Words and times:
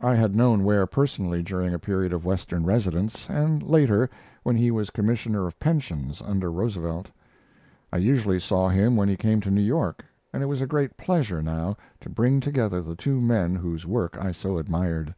I 0.00 0.14
had 0.14 0.34
known 0.34 0.64
Ware 0.64 0.86
personally 0.86 1.42
during 1.42 1.74
a 1.74 1.78
period 1.78 2.14
of 2.14 2.24
Western 2.24 2.64
residence, 2.64 3.28
and 3.28 3.62
later, 3.62 4.08
when 4.42 4.56
he 4.56 4.70
was 4.70 4.88
Commissioner 4.88 5.46
of 5.46 5.58
Pensions 5.60 6.22
under 6.24 6.50
Roosevelt. 6.50 7.10
I 7.92 7.98
usually 7.98 8.40
saw 8.40 8.70
him 8.70 8.96
when 8.96 9.10
he 9.10 9.18
came 9.18 9.42
to 9.42 9.50
New 9.50 9.60
York, 9.60 10.02
and 10.32 10.42
it 10.42 10.46
was 10.46 10.62
a 10.62 10.66
great 10.66 10.96
pleasure 10.96 11.42
now 11.42 11.76
to 12.00 12.08
bring 12.08 12.40
together 12.40 12.80
the 12.80 12.96
two 12.96 13.20
men 13.20 13.54
whose 13.54 13.84
work 13.84 14.16
I 14.18 14.32
so 14.32 14.56
admired. 14.56 15.14